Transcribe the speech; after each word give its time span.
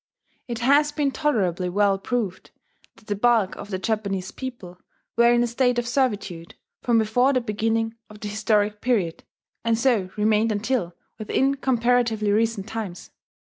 It 0.47 0.57
has 0.65 0.91
been 0.91 1.11
tolerably 1.11 1.69
well 1.69 1.99
proved 1.99 2.49
that 2.95 3.05
the 3.05 3.15
bulk 3.15 3.55
of 3.55 3.69
the 3.69 3.77
Japanese 3.77 4.31
people 4.31 4.79
were 5.15 5.31
in 5.31 5.43
a 5.43 5.45
state 5.47 5.77
of 5.77 5.87
servitude 5.87 6.55
from 6.81 6.97
before 6.97 7.33
the 7.33 7.39
beginning 7.39 7.93
of 8.09 8.19
the 8.19 8.27
historic 8.27 8.81
period, 8.81 9.23
and 9.63 9.77
so 9.77 10.09
remained 10.17 10.51
until 10.51 10.95
within 11.19 11.53
comparatively 11.53 12.31
recent 12.31 12.67
times. 12.67 13.11